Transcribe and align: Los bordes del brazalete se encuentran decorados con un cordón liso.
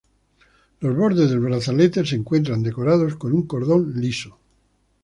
Los 0.79 0.95
bordes 0.97 1.29
del 1.29 1.41
brazalete 1.41 2.03
se 2.03 2.15
encuentran 2.15 2.63
decorados 2.63 3.17
con 3.17 3.33
un 3.33 3.45
cordón 3.45 3.93
liso. 4.01 4.39